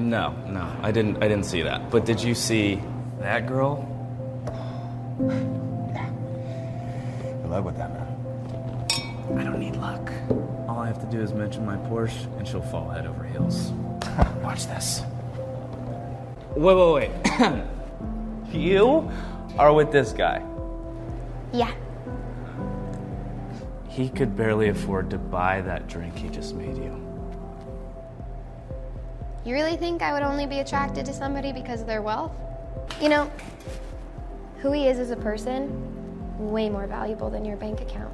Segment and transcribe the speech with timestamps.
[0.00, 1.22] No, no, I didn't.
[1.22, 1.90] I didn't see that.
[1.90, 2.80] But did you see
[3.18, 3.86] that girl?
[5.20, 6.08] Yeah.
[7.22, 9.38] Good luck with that, man.
[9.38, 10.10] I don't need luck.
[10.66, 13.72] All I have to do is mention my Porsche, and she'll fall head over heels.
[14.42, 15.02] Watch this.
[16.56, 17.62] Wait, wait, wait.
[18.54, 19.10] you
[19.58, 20.42] are with this guy.
[21.52, 21.72] Yeah.
[23.90, 27.09] He could barely afford to buy that drink he just made you.
[29.42, 32.32] You really think I would only be attracted to somebody because of their wealth?
[33.00, 33.30] You know,
[34.58, 35.70] who he is as a person,
[36.38, 38.12] way more valuable than your bank account.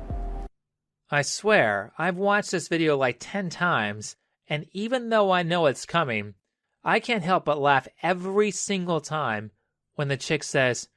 [1.11, 4.15] I swear, I've watched this video like 10 times,
[4.49, 6.35] and even though I know it's coming,
[6.85, 9.51] I can't help but laugh every single time
[9.97, 10.89] when the chick says,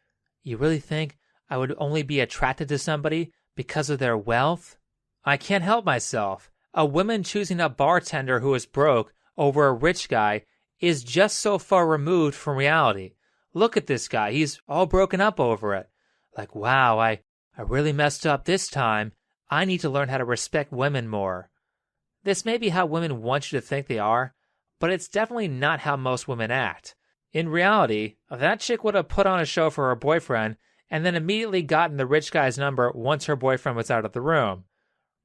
[0.43, 1.17] You really think
[1.49, 4.77] I would only be attracted to somebody because of their wealth?
[5.25, 6.51] I can't help myself.
[6.75, 10.43] A woman choosing a bartender who is broke over a rich guy
[10.79, 13.13] is just so far removed from reality.
[13.53, 14.31] Look at this guy.
[14.33, 15.89] He's all broken up over it.
[16.37, 17.21] Like, wow, I,
[17.57, 19.13] I really messed up this time.
[19.49, 21.49] I need to learn how to respect women more.
[22.23, 24.35] This may be how women want you to think they are,
[24.79, 26.95] but it's definitely not how most women act.
[27.31, 30.57] In reality, that chick would have put on a show for her boyfriend
[30.91, 34.21] and then immediately gotten the rich guy's number once her boyfriend was out of the
[34.21, 34.65] room.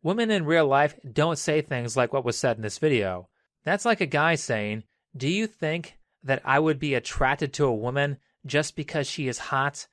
[0.02, 3.28] Women in real life don't say things like what was said in this video.
[3.64, 4.84] That's like a guy saying,
[5.16, 9.38] Do you think that I would be attracted to a woman just because she is
[9.38, 9.86] hot?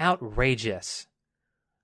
[0.00, 1.06] Outrageous.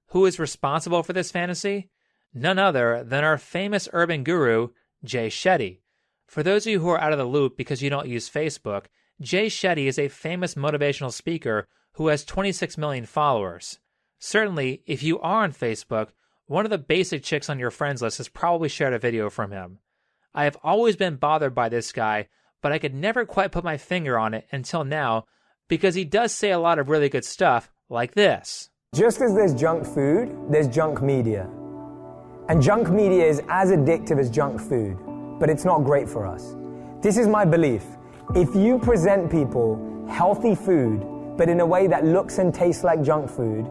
[0.09, 1.91] Who is responsible for this fantasy?
[2.33, 4.69] None other than our famous urban guru,
[5.05, 5.81] Jay Shetty.
[6.27, 8.87] For those of you who are out of the loop because you don't use Facebook,
[9.21, 13.79] Jay Shetty is a famous motivational speaker who has 26 million followers.
[14.19, 16.09] Certainly, if you are on Facebook,
[16.47, 19.51] one of the basic chicks on your friends list has probably shared a video from
[19.51, 19.79] him.
[20.37, 22.29] I have always been bothered by this guy,
[22.61, 25.25] but I could never quite put my finger on it until now
[25.67, 28.69] because he does say a lot of really good stuff like this.
[28.95, 31.49] Just as there's junk food, there's junk media.
[32.51, 34.99] And junk media is as addictive as junk food,
[35.41, 36.55] but it's not great for us.
[37.01, 37.85] This is my belief.
[38.35, 41.03] If you present people healthy food,
[41.39, 43.65] but in a way that looks and tastes like junk food,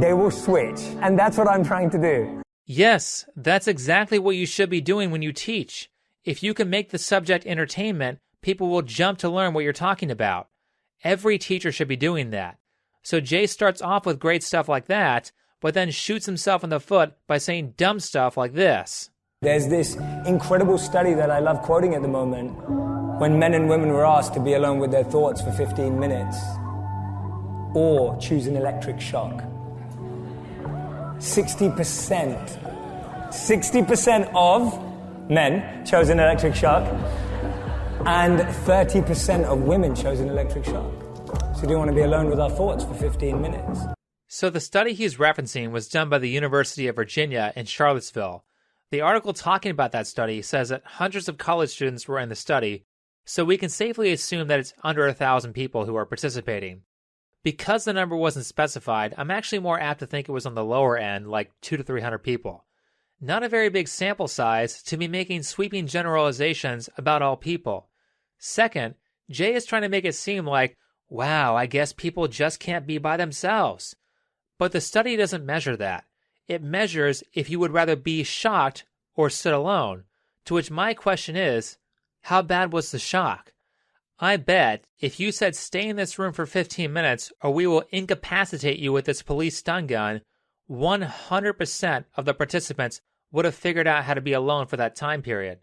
[0.00, 0.80] they will switch.
[1.00, 2.41] And that's what I'm trying to do.
[2.64, 5.90] Yes, that's exactly what you should be doing when you teach.
[6.24, 10.10] If you can make the subject entertainment, people will jump to learn what you're talking
[10.10, 10.48] about.
[11.02, 12.58] Every teacher should be doing that.
[13.02, 16.78] So Jay starts off with great stuff like that, but then shoots himself in the
[16.78, 19.10] foot by saying dumb stuff like this.
[19.40, 22.52] There's this incredible study that I love quoting at the moment
[23.18, 26.38] when men and women were asked to be alone with their thoughts for 15 minutes
[27.74, 29.42] or choose an electric shock.
[31.22, 36.84] 60%, 60% of men chose an electric shock,
[38.04, 40.92] and 30% of women chose an electric shock.
[41.54, 43.82] So, do you want to be alone with our thoughts for 15 minutes?
[44.26, 48.44] So, the study he's referencing was done by the University of Virginia in Charlottesville.
[48.90, 52.34] The article talking about that study says that hundreds of college students were in the
[52.34, 52.84] study,
[53.24, 56.82] so we can safely assume that it's under a thousand people who are participating.
[57.42, 60.64] Because the number wasn't specified, I'm actually more apt to think it was on the
[60.64, 62.64] lower end, like 2 to 300 people.
[63.20, 67.88] Not a very big sample size to be making sweeping generalizations about all people.
[68.38, 68.94] Second,
[69.30, 70.76] Jay is trying to make it seem like,
[71.08, 73.94] wow, I guess people just can't be by themselves.
[74.58, 76.04] But the study doesn't measure that.
[76.48, 80.04] It measures if you would rather be shocked or sit alone.
[80.46, 81.78] To which my question is,
[82.22, 83.52] how bad was the shock?
[84.22, 87.82] I bet if you said stay in this room for 15 minutes or we will
[87.90, 90.20] incapacitate you with this police stun gun,
[90.70, 93.00] 100% of the participants
[93.32, 95.58] would have figured out how to be alone for that time period.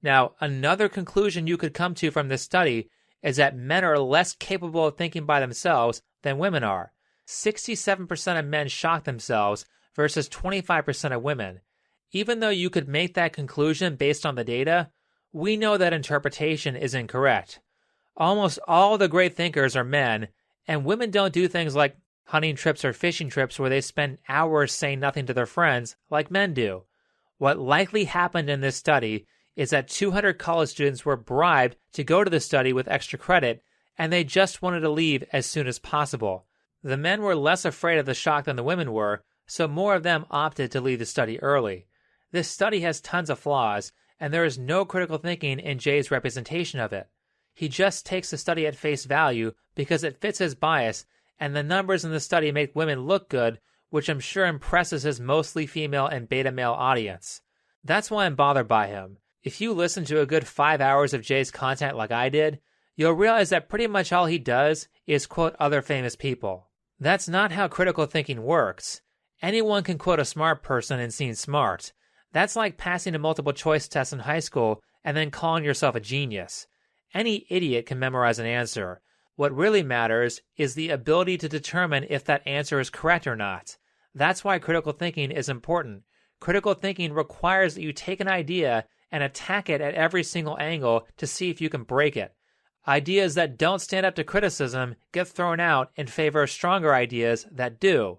[0.00, 2.88] Now, another conclusion you could come to from this study
[3.20, 6.92] is that men are less capable of thinking by themselves than women are.
[7.26, 9.66] 67% of men shock themselves
[9.96, 11.62] versus 25% of women.
[12.12, 14.90] Even though you could make that conclusion based on the data,
[15.32, 17.58] we know that interpretation is incorrect.
[18.16, 20.28] Almost all the great thinkers are men,
[20.68, 24.72] and women don't do things like hunting trips or fishing trips where they spend hours
[24.72, 26.84] saying nothing to their friends like men do.
[27.38, 29.26] What likely happened in this study
[29.56, 33.62] is that 200 college students were bribed to go to the study with extra credit,
[33.98, 36.46] and they just wanted to leave as soon as possible.
[36.82, 40.02] The men were less afraid of the shock than the women were, so more of
[40.02, 41.86] them opted to leave the study early.
[42.30, 46.80] This study has tons of flaws, and there is no critical thinking in Jay's representation
[46.80, 47.08] of it.
[47.54, 51.06] He just takes the study at face value because it fits his bias,
[51.38, 53.60] and the numbers in the study make women look good,
[53.90, 57.42] which I'm sure impresses his mostly female and beta male audience.
[57.84, 59.18] That's why I'm bothered by him.
[59.42, 62.60] If you listen to a good five hours of Jay's content like I did,
[62.94, 66.68] you'll realize that pretty much all he does is quote other famous people.
[67.00, 69.02] That's not how critical thinking works.
[69.42, 71.92] Anyone can quote a smart person and seem smart.
[72.32, 76.00] That's like passing a multiple choice test in high school and then calling yourself a
[76.00, 76.68] genius.
[77.14, 79.00] Any idiot can memorize an answer.
[79.36, 83.76] What really matters is the ability to determine if that answer is correct or not.
[84.14, 86.02] That's why critical thinking is important.
[86.40, 91.06] Critical thinking requires that you take an idea and attack it at every single angle
[91.18, 92.34] to see if you can break it.
[92.86, 97.46] Ideas that don't stand up to criticism get thrown out in favor of stronger ideas
[97.52, 98.18] that do.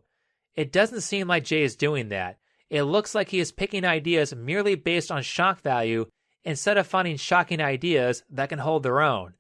[0.56, 2.38] It doesn't seem like Jay is doing that.
[2.70, 6.06] It looks like he is picking ideas merely based on shock value
[6.44, 9.34] instead of finding shocking ideas that can hold their own.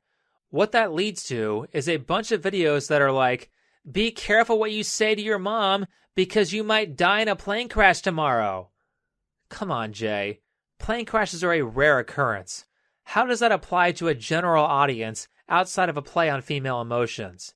[0.49, 3.49] What that leads to is a bunch of videos that are like,
[3.89, 7.67] be careful what you say to your mom because you might die in a plane
[7.67, 8.69] crash tomorrow.
[9.49, 10.41] Come on, Jay.
[10.79, 12.65] Plane crashes are a rare occurrence.
[13.03, 17.53] How does that apply to a general audience outside of a play on female emotions?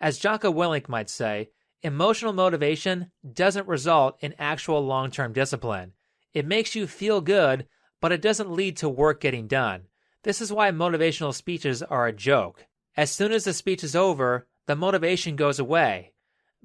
[0.00, 1.50] As Jocko Willink might say,
[1.82, 5.92] emotional motivation doesn't result in actual long term discipline.
[6.34, 7.66] It makes you feel good,
[8.00, 9.82] but it doesn't lead to work getting done.
[10.22, 12.66] This is why motivational speeches are a joke.
[12.96, 16.12] As soon as the speech is over, the motivation goes away.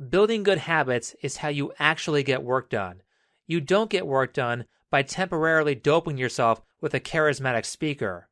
[0.10, 3.02] Building good habits is how you actually get work done.
[3.46, 8.30] You don't get work done by temporarily doping yourself with a charismatic speaker.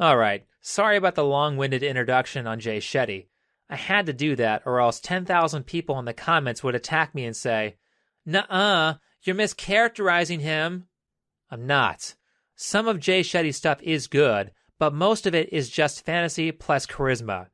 [0.00, 3.26] Alright, sorry about the long winded introduction on Jay Shetty.
[3.68, 7.24] I had to do that, or else 10,000 people in the comments would attack me
[7.24, 7.76] and say,
[8.26, 10.86] Nuh uh, you're mischaracterizing him.
[11.50, 12.14] I'm not.
[12.62, 16.84] Some of Jay Shetty's stuff is good, but most of it is just fantasy plus
[16.86, 17.46] charisma.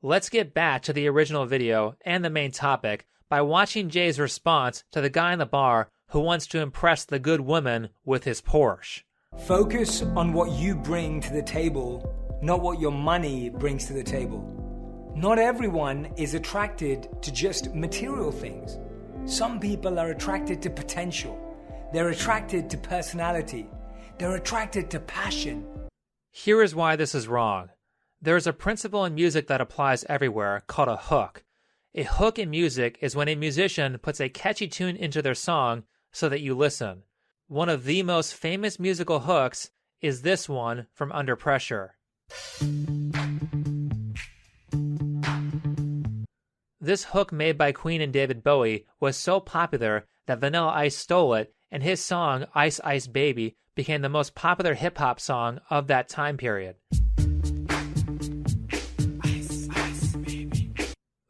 [0.00, 4.82] Let's get back to the original video and the main topic by watching Jay's response
[4.92, 8.40] to the guy in the bar who wants to impress the good woman with his
[8.40, 9.02] Porsche.
[9.40, 14.02] Focus on what you bring to the table, not what your money brings to the
[14.02, 15.12] table.
[15.14, 18.78] Not everyone is attracted to just material things.
[19.26, 21.38] Some people are attracted to potential.
[21.92, 23.68] They're attracted to personality.
[24.20, 25.66] They're attracted to passion.
[26.30, 27.70] Here is why this is wrong.
[28.20, 31.42] There is a principle in music that applies everywhere called a hook.
[31.94, 35.84] A hook in music is when a musician puts a catchy tune into their song
[36.12, 37.04] so that you listen.
[37.48, 39.70] One of the most famous musical hooks
[40.02, 41.96] is this one from Under Pressure.
[46.78, 51.32] This hook made by Queen and David Bowie was so popular that Vanilla Ice stole
[51.32, 55.86] it, and his song Ice Ice Baby became the most popular hip hop song of
[55.86, 56.76] that time period.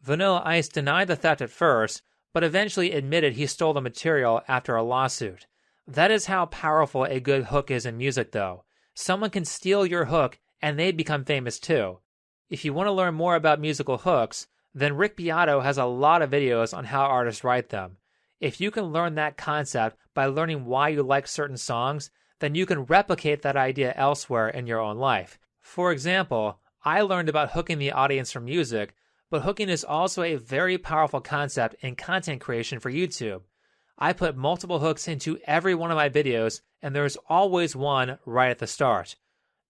[0.03, 2.03] Vanilla Ice denied the theft at first,
[2.35, 5.47] but eventually admitted he stole the material after a lawsuit.
[5.87, 8.65] That is how powerful a good hook is in music, though.
[8.95, 11.99] Someone can steal your hook and they become famous too.
[12.49, 16.21] If you want to learn more about musical hooks, then Rick Beato has a lot
[16.21, 17.99] of videos on how artists write them.
[18.41, 22.11] If you can learn that concept by learning why you like certain songs,
[22.41, 25.39] then you can replicate that idea elsewhere in your own life.
[25.61, 28.95] For example, I learned about hooking the audience for music,
[29.31, 33.43] but hooking is also a very powerful concept in content creation for YouTube.
[33.99, 38.51] I put multiple hooks into every one of my videos, and there's always one right
[38.51, 39.17] at the start.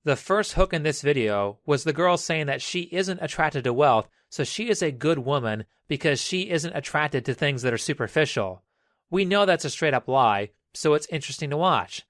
[0.05, 3.73] The first hook in this video was the girl saying that she isn't attracted to
[3.73, 7.79] wealth, so she is a good woman because she isn't attracted to things that are
[7.79, 8.63] superficial.
[9.11, 12.07] We know that's a straight up lie, so it's interesting to watch.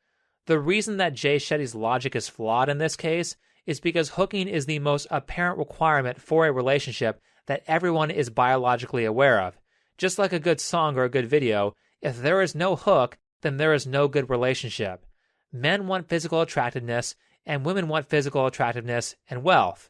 [0.51, 4.67] The reason that Jay Shetty's logic is flawed in this case is because hooking is
[4.67, 9.61] the most apparent requirement for a relationship that everyone is biologically aware of.
[9.97, 13.59] Just like a good song or a good video, if there is no hook, then
[13.59, 15.07] there is no good relationship.
[15.53, 17.15] Men want physical attractiveness,
[17.47, 19.89] and women want physical attractiveness and wealth.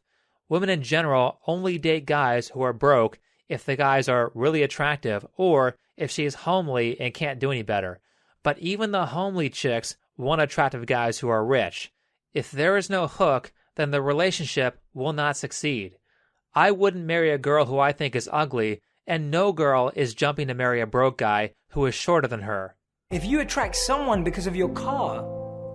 [0.50, 5.26] Women in general only date guys who are broke if the guys are really attractive
[5.38, 7.99] or if she is homely and can't do any better.
[8.43, 11.93] But even the homely chicks want attractive guys who are rich.
[12.35, 15.97] If there is no hook, then the relationship will not succeed.
[16.55, 20.49] I wouldn't marry a girl who I think is ugly, and no girl is jumping
[20.49, 22.77] to marry a broke guy who is shorter than her.
[23.11, 25.23] If you attract someone because of your car,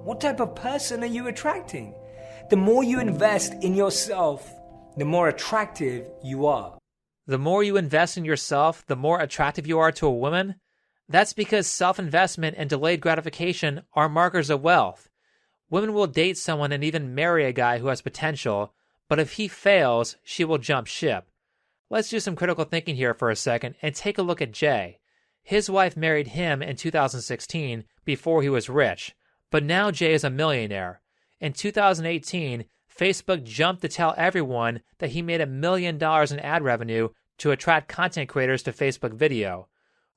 [0.03, 1.95] what type of person are you attracting?
[2.49, 4.53] The more you invest in yourself,
[4.97, 6.77] the more attractive you are.
[7.27, 10.55] The more you invest in yourself, the more attractive you are to a woman?
[11.07, 15.09] That's because self investment and delayed gratification are markers of wealth.
[15.69, 18.73] Women will date someone and even marry a guy who has potential,
[19.07, 21.27] but if he fails, she will jump ship.
[21.89, 24.99] Let's do some critical thinking here for a second and take a look at Jay.
[25.43, 29.15] His wife married him in 2016 before he was rich.
[29.51, 31.01] But now Jay is a millionaire.
[31.39, 32.65] In 2018,
[32.97, 37.51] Facebook jumped to tell everyone that he made a million dollars in ad revenue to
[37.51, 39.67] attract content creators to Facebook video.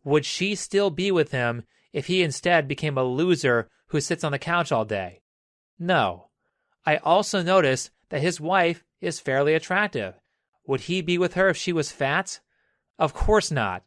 [0.05, 4.33] Would she still be with him if he instead became a loser who sits on
[4.33, 5.23] the couch all day?
[5.79, 6.29] No.
[6.87, 10.15] I also noticed that his wife is fairly attractive.
[10.67, 12.41] Would he be with her if she was fat?
[12.99, 13.85] Of course not.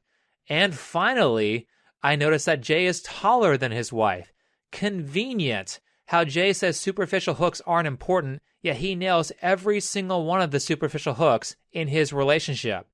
[0.49, 1.67] And finally,
[2.03, 4.33] I noticed that Jay is taller than his wife.
[4.71, 5.79] Convenient.
[6.07, 10.59] How Jay says superficial hooks aren't important, yet he nails every single one of the
[10.59, 12.87] superficial hooks in his relationship.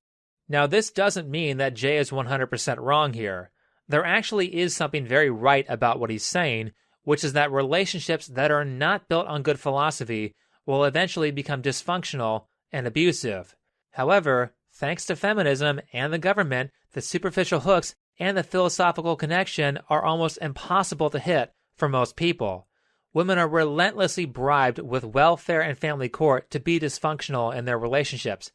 [0.48, 3.50] Now, this doesn't mean that Jay is 100% wrong here.
[3.86, 8.50] There actually is something very right about what he's saying, which is that relationships that
[8.50, 10.34] are not built on good philosophy
[10.66, 13.56] will eventually become dysfunctional and abusive.
[13.92, 20.04] However, thanks to feminism and the government, the superficial hooks and the philosophical connection are
[20.04, 22.66] almost impossible to hit for most people.
[23.14, 28.50] Women are relentlessly bribed with welfare and family court to be dysfunctional in their relationships.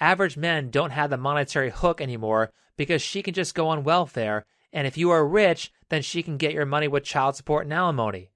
[0.00, 4.44] Average men don't have the monetary hook anymore because she can just go on welfare,
[4.72, 7.72] and if you are rich, then she can get your money with child support and
[7.72, 8.30] alimony.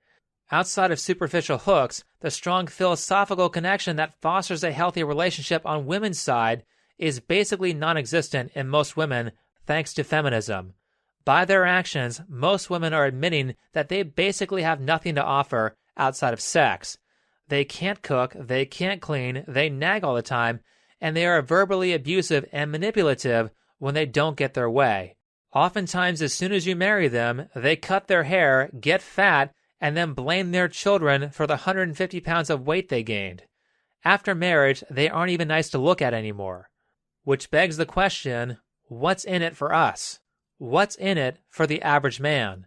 [0.51, 6.19] Outside of superficial hooks, the strong philosophical connection that fosters a healthy relationship on women's
[6.19, 6.65] side
[6.97, 9.33] is basically non existent in most women
[9.67, 10.75] thanks to feminism.
[11.25, 16.33] By their actions, most women are admitting that they basically have nothing to offer outside
[16.33, 16.97] of sex.
[17.49, 20.61] They can't cook, they can't clean, they nag all the time,
[21.01, 25.17] and they are verbally abusive and manipulative when they don't get their way.
[25.55, 30.13] Oftentimes, as soon as you marry them, they cut their hair, get fat, and then
[30.13, 33.45] blame their children for the 150 pounds of weight they gained.
[34.05, 36.71] After marriage, they aren't even nice to look at anymore.
[37.25, 40.21] Which begs the question what's in it for us?
[40.59, 42.67] What's in it for the average man?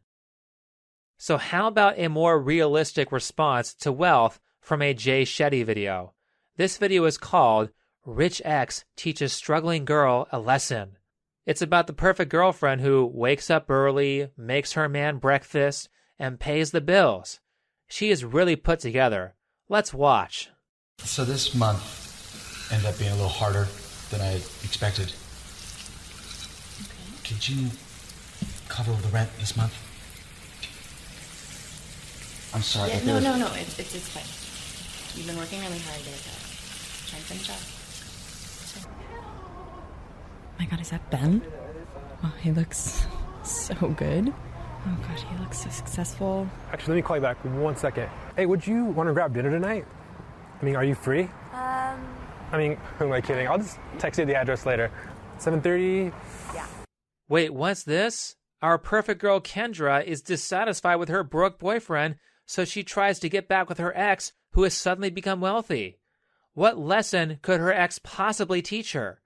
[1.18, 6.14] So, how about a more realistic response to wealth from a Jay Shetty video?
[6.58, 7.70] This video is called
[8.06, 10.98] Rich Ex Teaches Struggling Girl a Lesson.
[11.46, 16.72] It's about the perfect girlfriend who wakes up early, makes her man breakfast, and pays
[16.72, 17.40] the bills.
[17.88, 19.36] She is really put together.
[19.70, 20.50] Let's watch.
[20.98, 23.68] So, this month ended up being a little harder
[24.10, 25.14] than I expected.
[27.24, 27.70] Could you
[28.68, 29.74] cover the rent this month?
[32.54, 32.90] I'm sorry.
[32.90, 35.18] Yeah, if no, no, no, it's, it's, it's fine.
[35.18, 37.81] You've been working really hard to try and finish up.
[40.62, 41.42] My god, is that Ben?
[42.24, 43.08] Oh, he looks
[43.44, 44.32] so good.
[44.32, 46.48] Oh god, he looks so successful.
[46.72, 48.08] Actually, let me call you back one second.
[48.36, 49.88] Hey, would you want to grab dinner tonight?
[50.62, 51.24] I mean, are you free?
[51.52, 52.08] Um,
[52.52, 53.48] I mean, who am I kidding?
[53.48, 54.92] I'll just text you the address later.
[55.40, 56.14] 7:30.
[56.54, 56.68] Yeah.
[57.28, 58.36] Wait, what's this?
[58.62, 63.48] Our perfect girl Kendra is dissatisfied with her broke boyfriend, so she tries to get
[63.48, 65.98] back with her ex, who has suddenly become wealthy.
[66.54, 69.22] What lesson could her ex possibly teach her?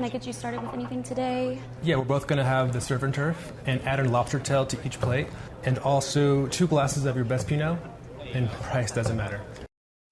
[0.00, 1.60] Can I get you started with anything today?
[1.82, 4.86] Yeah, we're both gonna have the surf and turf and add a lobster tail to
[4.86, 5.26] each plate,
[5.64, 7.78] and also two glasses of your best Pinot.
[8.32, 9.42] And price doesn't matter.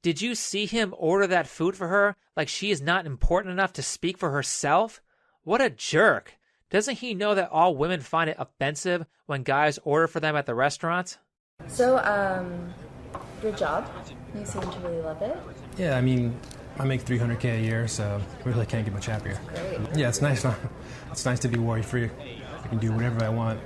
[0.02, 3.72] Did you see him order that food for her like she is not important enough
[3.74, 5.00] to speak for herself?
[5.42, 6.34] What a jerk.
[6.68, 10.44] Doesn't he know that all women find it offensive when guys order for them at
[10.44, 11.16] the restaurant?
[11.66, 12.74] So, um,
[13.42, 13.88] your job?
[14.34, 15.38] You seem to really love it.
[15.78, 16.38] Yeah, I mean,
[16.80, 19.40] I make 300k a year, so really can't get much happier.
[19.48, 19.96] Great.
[19.96, 20.44] Yeah, it's nice.
[21.10, 22.10] It's nice to be worry free.
[22.62, 23.58] I can do whatever I want.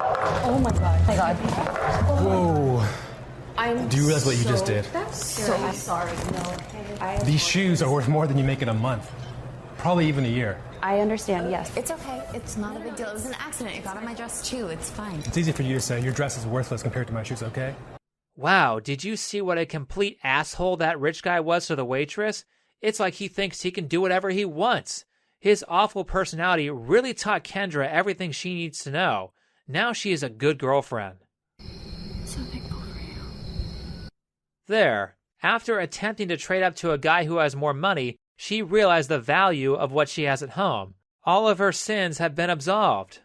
[0.00, 1.06] Oh my god.
[1.06, 1.36] My god.
[1.36, 2.86] Whoa!
[3.56, 4.84] I'm Do you realize what you just did?
[4.86, 6.12] That's so sorry.
[6.32, 6.56] No.
[7.00, 9.10] I, These shoes are worth more than you make in a month,
[9.78, 10.60] probably even a year.
[10.82, 11.76] I understand, yes.
[11.76, 12.22] It's okay.
[12.34, 13.08] It's not a big deal.
[13.08, 13.76] It was an accident.
[13.76, 14.68] It got on my dress too.
[14.68, 15.20] It's fine.
[15.26, 17.74] It's easy for you to say your dress is worthless compared to my shoes, okay?
[18.40, 22.46] Wow, did you see what a complete asshole that rich guy was to the waitress?
[22.80, 25.04] It's like he thinks he can do whatever he wants.
[25.38, 29.34] His awful personality really taught Kendra everything she needs to know.
[29.68, 31.18] Now she is a good girlfriend.
[32.24, 34.08] So thankful for you.
[34.68, 39.10] There, after attempting to trade up to a guy who has more money, she realized
[39.10, 40.94] the value of what she has at home.
[41.24, 43.18] All of her sins have been absolved.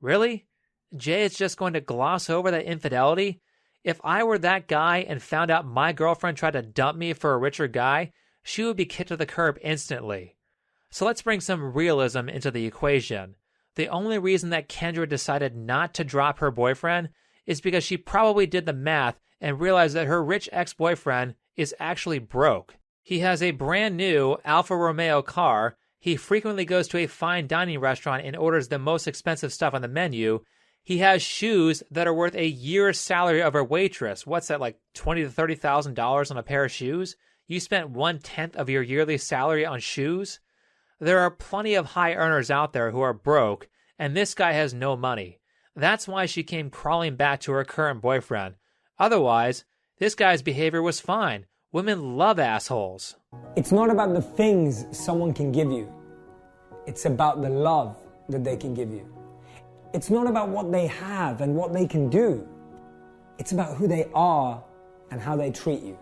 [0.00, 0.48] Really?
[0.96, 3.40] Jay is just going to gloss over that infidelity?
[3.82, 7.32] If I were that guy and found out my girlfriend tried to dump me for
[7.32, 10.36] a richer guy, she would be kicked to the curb instantly.
[10.90, 13.36] So let's bring some realism into the equation.
[13.76, 17.10] The only reason that Kendra decided not to drop her boyfriend
[17.46, 21.74] is because she probably did the math and realized that her rich ex boyfriend is
[21.78, 22.76] actually broke.
[23.02, 25.76] He has a brand new Alfa Romeo car.
[25.98, 29.82] He frequently goes to a fine dining restaurant and orders the most expensive stuff on
[29.82, 30.40] the menu.
[30.90, 34.26] He has shoes that are worth a year's salary of a waitress.
[34.26, 37.14] What's that, like twenty to thirty thousand dollars on a pair of shoes?
[37.46, 40.40] You spent one tenth of your yearly salary on shoes?
[40.98, 43.68] There are plenty of high earners out there who are broke,
[44.00, 45.38] and this guy has no money.
[45.76, 48.56] That's why she came crawling back to her current boyfriend.
[48.98, 49.64] Otherwise,
[49.98, 51.46] this guy's behavior was fine.
[51.70, 53.14] Women love assholes.
[53.54, 55.88] It's not about the things someone can give you,
[56.88, 57.96] it's about the love
[58.28, 59.19] that they can give you.
[59.92, 62.46] It's not about what they have and what they can do.
[63.38, 64.62] It's about who they are
[65.10, 65.98] and how they treat you.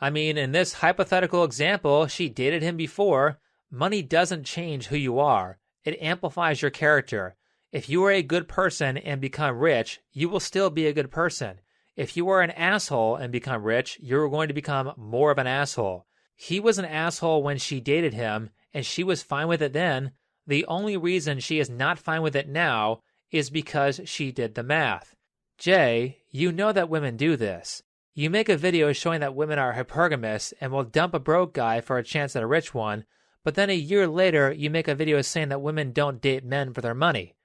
[0.00, 3.38] I mean, in this hypothetical example, she dated him before.
[3.70, 7.36] Money doesn't change who you are, it amplifies your character.
[7.70, 11.10] If you are a good person and become rich, you will still be a good
[11.10, 11.60] person.
[11.96, 15.46] If you are an asshole and become rich, you're going to become more of an
[15.46, 16.06] asshole.
[16.34, 20.12] He was an asshole when she dated him, and she was fine with it then.
[20.46, 24.62] The only reason she is not fine with it now is because she did the
[24.62, 25.14] math.
[25.58, 27.82] Jay, you know that women do this.
[28.14, 31.80] You make a video showing that women are hypergamous and will dump a broke guy
[31.80, 33.04] for a chance at a rich one,
[33.44, 36.72] but then a year later you make a video saying that women don't date men
[36.72, 37.36] for their money.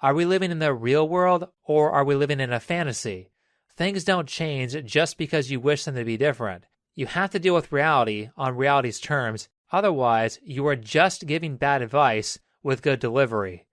[0.00, 3.30] Are we living in the real world or are we living in a fantasy?
[3.76, 6.64] Things don't change just because you wish them to be different.
[6.94, 11.82] You have to deal with reality on reality's terms, otherwise, you are just giving bad
[11.82, 13.66] advice with good delivery.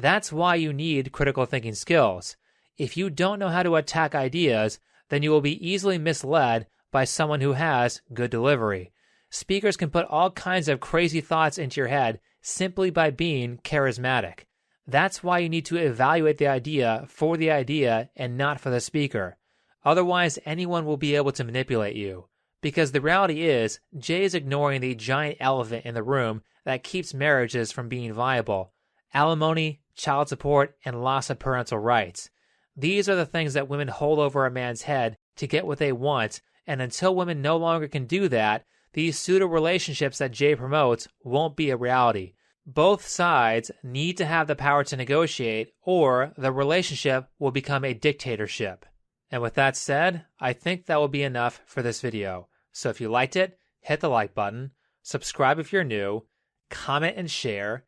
[0.00, 2.36] That's why you need critical thinking skills.
[2.78, 4.78] If you don't know how to attack ideas,
[5.10, 8.92] then you will be easily misled by someone who has good delivery.
[9.28, 14.46] Speakers can put all kinds of crazy thoughts into your head simply by being charismatic.
[14.86, 18.80] That's why you need to evaluate the idea for the idea and not for the
[18.80, 19.36] speaker.
[19.84, 22.26] Otherwise, anyone will be able to manipulate you.
[22.62, 27.12] Because the reality is, Jay is ignoring the giant elephant in the room that keeps
[27.12, 28.72] marriages from being viable
[29.14, 32.30] alimony, child support, and loss of parental rights.
[32.76, 35.92] These are the things that women hold over a man's head to get what they
[35.92, 41.08] want, and until women no longer can do that, these pseudo relationships that Jay promotes
[41.22, 42.34] won't be a reality.
[42.66, 47.94] Both sides need to have the power to negotiate, or the relationship will become a
[47.94, 48.86] dictatorship.
[49.30, 52.48] And with that said, I think that will be enough for this video.
[52.72, 56.26] So if you liked it, hit the like button, subscribe if you're new,
[56.68, 57.84] comment and share.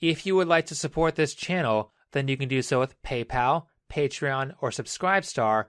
[0.00, 3.66] If you would like to support this channel, then you can do so with PayPal,
[3.90, 5.66] Patreon, or Subscribestar.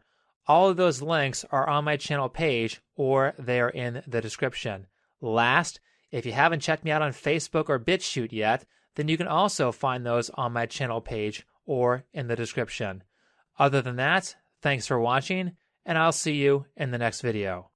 [0.48, 4.88] All of those links are on my channel page or they are in the description.
[5.22, 5.80] Last,
[6.12, 9.72] if you haven't checked me out on Facebook or BitChute yet, then you can also
[9.72, 13.04] find those on my channel page or in the description.
[13.60, 15.54] Other than that, thanks for watching,
[15.86, 17.72] and I'll see you in the next video.